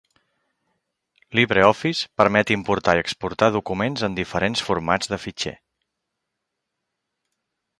[1.39, 5.55] LibreOffice permet importar i exportar documents en diferents formats de fitxer.